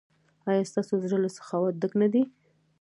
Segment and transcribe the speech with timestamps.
[0.49, 2.23] ایا ستاسو زړه له سخاوت ډک نه دی؟